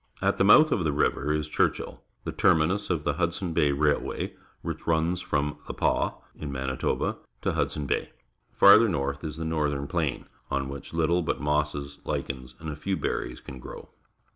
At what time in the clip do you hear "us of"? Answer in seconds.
2.71-3.03